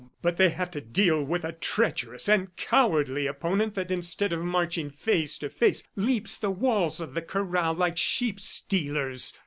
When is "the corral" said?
7.13-7.75